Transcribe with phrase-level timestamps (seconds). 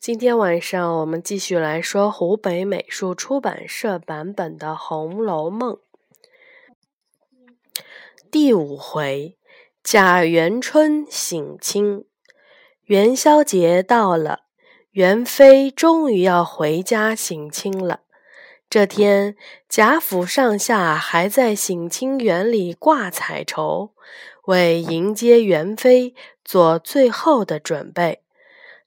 [0.00, 5.74] 今天晚上我们继续来说湖北美术出版社版本的《红楼梦》
[8.30, 9.36] 第五回：
[9.84, 12.06] 贾元春省亲。
[12.84, 14.44] 元宵节到了，
[14.92, 18.00] 元妃终于要回家省亲了。
[18.70, 19.36] 这天，
[19.68, 23.90] 贾府上下还在省亲园里挂彩绸，
[24.46, 28.22] 为迎接元妃做最后的准备。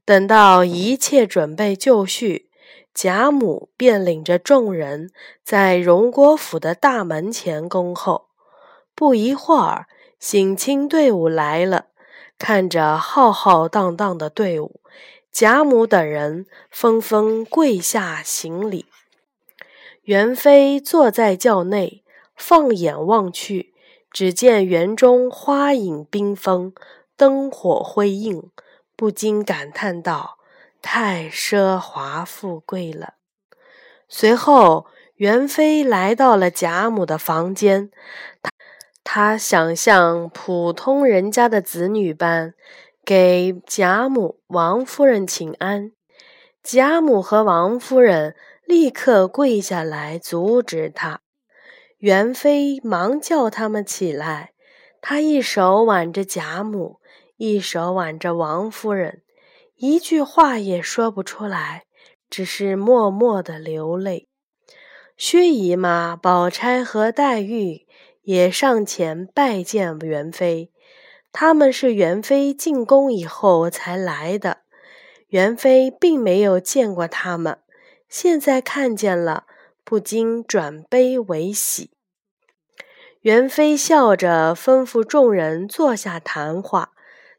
[0.05, 2.49] 等到一切准备就绪，
[2.93, 5.11] 贾母便领着众人
[5.43, 8.27] 在荣国府的大门前恭候。
[8.93, 9.87] 不一会儿，
[10.19, 11.85] 省亲队伍来了。
[12.37, 14.81] 看着浩浩荡荡的队伍，
[15.31, 18.87] 贾母等人纷纷跪下行礼。
[20.03, 22.03] 元妃坐在轿内，
[22.35, 23.73] 放眼望去，
[24.11, 26.73] 只见园中花影缤纷，
[27.15, 28.51] 灯火辉映，
[28.95, 30.37] 不禁感叹道
[30.81, 33.15] ：“太奢华富贵了。”
[34.07, 34.85] 随后，
[35.15, 37.89] 元妃来到了贾母的房间。
[39.03, 42.53] 他想像普通人家的子女般，
[43.03, 45.91] 给贾母、王夫人请安。
[46.63, 48.35] 贾母和王夫人
[48.65, 51.21] 立刻跪下来阻止他。
[51.97, 54.51] 元妃忙叫他们起来。
[55.01, 57.01] 她一手挽着贾母，
[57.45, 59.21] 一手挽着王夫人，
[59.75, 61.83] 一句话也说不出来，
[62.29, 64.29] 只是默默的流泪。
[65.17, 67.85] 薛姨妈、宝钗和黛玉。
[68.21, 70.71] 也上前拜见元妃，
[71.33, 74.59] 他们是元妃进宫以后才来的，
[75.27, 77.59] 元妃并没有见过他们，
[78.07, 79.43] 现在看见了，
[79.83, 81.91] 不禁转悲为喜。
[83.19, 86.92] 元妃笑着吩咐众人坐下谈话，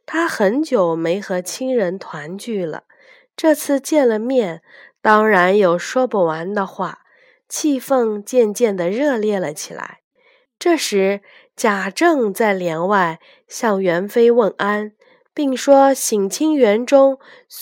[0.07, 2.85] 他很久没和亲人团聚了，
[3.37, 4.63] 这次见了面，
[5.01, 7.01] 当然有说不完的话，
[7.49, 10.01] 气氛渐渐的热烈了起来。
[10.59, 11.21] 这时，
[11.57, 13.19] 贾政在帘外
[13.49, 14.93] 向元妃问安，
[15.35, 17.19] 并说：“省亲园中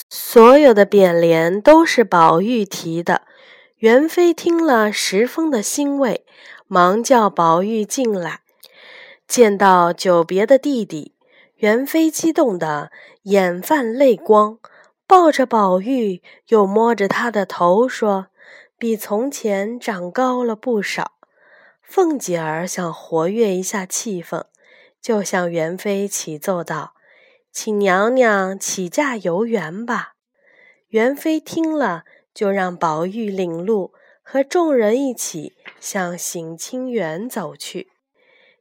[0.09, 3.23] 所有的匾联都是宝玉题的。”
[3.77, 6.25] 元妃听了，十分的欣慰，
[6.67, 8.41] 忙叫宝玉进来。
[9.27, 11.12] 见到久别的弟弟，
[11.57, 12.91] 元妃激动得
[13.23, 14.59] 眼泛泪光，
[15.07, 18.27] 抱着宝玉，又摸着他的头说
[18.77, 21.13] ：“比从前长高了不少。”
[21.81, 24.45] 凤姐儿想活跃一下气氛，
[24.99, 26.95] 就向元妃启奏道
[27.51, 30.13] ：“请娘娘起驾游园吧。”
[30.89, 32.03] 元妃听了，
[32.33, 37.91] 就让宝玉领路，和众人一起向省亲园走去。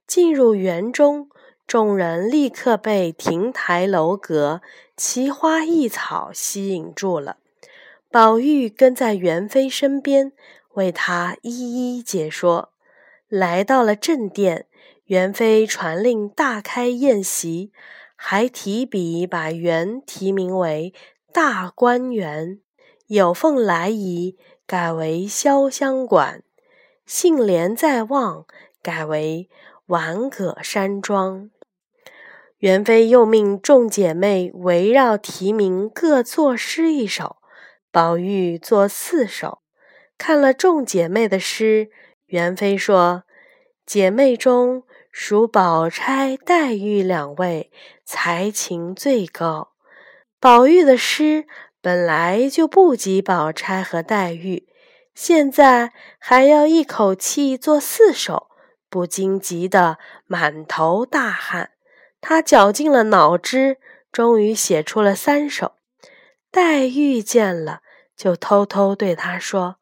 [0.06, 1.30] 进入园中，
[1.72, 4.60] 众人立刻被亭台楼阁、
[4.94, 7.38] 奇花异草吸引住了。
[8.10, 10.32] 宝玉跟在元妃身边，
[10.74, 12.74] 为她一一解说。
[13.26, 14.66] 来到了正殿，
[15.06, 17.72] 元妃传令大开宴席，
[18.16, 20.92] 还提笔把园题名为
[21.32, 22.60] 大观园，
[23.06, 26.42] 有凤来仪改为潇湘馆，
[27.06, 28.44] 杏帘在望
[28.82, 29.48] 改为
[29.86, 31.48] 婉葛山庄。
[32.62, 37.38] 元妃又命众姐妹围绕题名各作诗一首，
[37.90, 39.62] 宝玉作四首。
[40.16, 41.90] 看了众姐妹的诗。
[42.26, 43.24] 元妃说
[43.84, 47.72] ：“姐妹中，属宝钗、黛玉两位
[48.04, 49.72] 才情最高。
[50.38, 51.48] 宝玉的诗
[51.80, 54.68] 本来就不及宝钗和黛玉，
[55.16, 58.46] 现在还要一口气作四首，
[58.88, 59.98] 不禁急得
[60.28, 61.71] 满头大汗。
[62.22, 63.76] 他绞尽了脑汁，
[64.10, 65.72] 终于写出了三首。
[66.50, 67.80] 黛玉见了，
[68.16, 69.76] 就偷偷对他说。”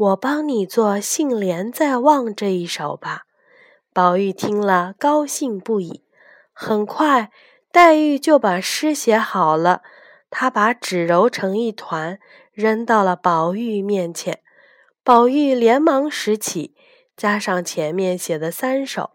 [0.00, 3.24] 我帮你做《杏帘在望》这一首吧。
[3.92, 6.04] 宝玉听了，高兴不已。
[6.54, 7.30] 很快，
[7.70, 9.82] 黛玉就把诗写好了。
[10.30, 12.18] 她把纸揉成一团，
[12.54, 14.40] 扔到了宝玉面前。
[15.04, 16.74] 宝玉连忙拾起，
[17.14, 19.10] 加上前面写的三首，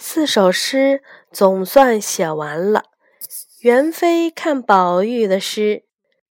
[0.00, 1.02] 四首诗
[1.32, 2.84] 总算写完了。
[3.60, 5.82] 元妃看宝玉的诗，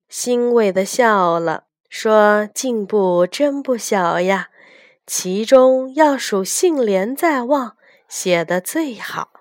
[0.08, 1.66] 欣慰的笑了。
[1.90, 4.50] 说进步真不小呀，
[5.06, 7.76] 其中要数“杏帘在望”
[8.08, 9.32] 写的最好。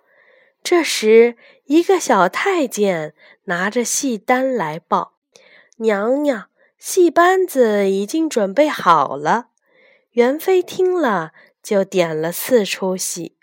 [0.62, 1.36] 这时，
[1.66, 3.14] 一个小太监
[3.44, 5.14] 拿着戏单来报
[5.78, 9.50] ：“娘娘，戏班子已经准备好了。”
[10.12, 11.32] 元妃听了，
[11.62, 13.35] 就点了四出戏。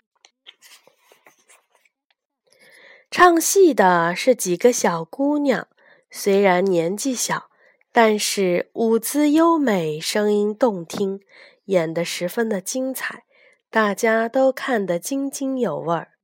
[3.16, 5.68] 唱戏的是几个小姑娘，
[6.10, 7.48] 虽然年纪小。
[7.92, 11.20] 但是舞姿优美，声音动听，
[11.66, 13.22] 演得十分的精彩，
[13.70, 16.14] 大家都看得津津有味儿。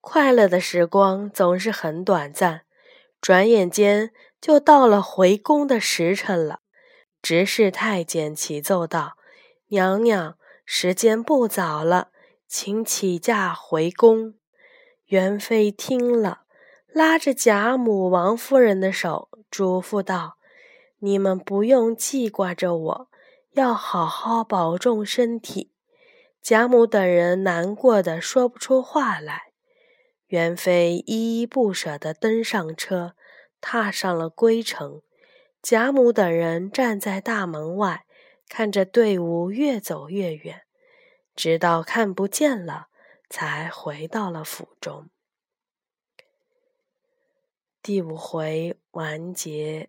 [0.00, 2.62] 快乐的时光总是很短暂，
[3.20, 6.60] 转眼间就到了回宫的时辰了。
[7.20, 9.18] 执事太监启奏道
[9.68, 12.08] ：“娘娘，时间不早了，
[12.48, 14.36] 请起驾回宫。”
[15.12, 16.44] 元妃听了，
[16.90, 20.38] 拉着贾母、王夫人的手，嘱咐道
[21.00, 23.08] ：“你们不用记挂着我，
[23.50, 25.70] 要好好保重身体。”
[26.40, 29.52] 贾母等人难过的说不出话来。
[30.28, 33.12] 元妃依依不舍地登上车，
[33.60, 35.02] 踏上了归程。
[35.60, 38.06] 贾母等人站在大门外，
[38.48, 40.62] 看着队伍越走越远，
[41.36, 42.86] 直到看不见了，
[43.32, 45.08] 才回到了府中。
[47.80, 49.88] 第五回完结。